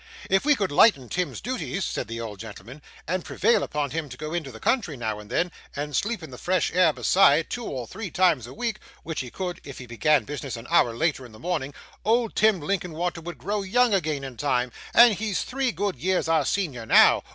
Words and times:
'If 0.31 0.45
we 0.45 0.55
could 0.55 0.71
lighten 0.71 1.09
Tim's 1.09 1.41
duties,' 1.41 1.85
said 1.85 2.07
the 2.07 2.19
old 2.19 2.39
gentleman, 2.39 2.81
'and 3.07 3.23
prevail 3.23 3.61
upon 3.61 3.91
him 3.91 4.09
to 4.09 4.17
go 4.17 4.33
into 4.33 4.51
the 4.51 4.59
country, 4.59 4.97
now 4.97 5.19
and 5.19 5.29
then, 5.29 5.51
and 5.75 5.95
sleep 5.95 6.23
in 6.23 6.31
the 6.31 6.39
fresh 6.39 6.73
air, 6.73 6.91
besides, 6.91 7.49
two 7.51 7.65
or 7.65 7.85
three 7.85 8.09
times 8.09 8.47
a 8.47 8.53
week 8.55 8.79
(which 9.03 9.19
he 9.19 9.29
could, 9.29 9.61
if 9.63 9.77
he 9.77 9.85
began 9.85 10.23
business 10.23 10.57
an 10.57 10.65
hour 10.71 10.95
later 10.95 11.23
in 11.23 11.33
the 11.33 11.37
morning), 11.39 11.71
old 12.03 12.35
Tim 12.35 12.59
Linkinwater 12.61 13.21
would 13.21 13.37
grow 13.37 13.61
young 13.61 13.93
again 13.93 14.23
in 14.23 14.37
time; 14.37 14.71
and 14.91 15.13
he's 15.13 15.43
three 15.43 15.71
good 15.71 15.95
years 15.97 16.27
our 16.27 16.45
senior 16.45 16.87
now. 16.87 17.21